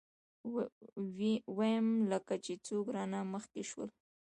[1.55, 3.89] ويم لکه چې څوک رانه مخکې شول.